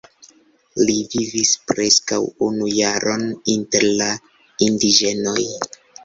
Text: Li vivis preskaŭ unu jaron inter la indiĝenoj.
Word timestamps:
Li 0.85 0.93
vivis 1.15 1.49
preskaŭ 1.71 2.17
unu 2.45 2.69
jaron 2.75 3.25
inter 3.57 3.85
la 3.99 4.07
indiĝenoj. 4.69 5.45